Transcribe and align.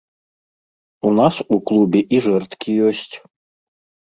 У 1.09 1.11
нас 1.19 1.35
у 1.57 1.59
клубе 1.71 2.01
і 2.17 2.23
жэрдкі 2.29 2.71
ёсць. 2.89 3.13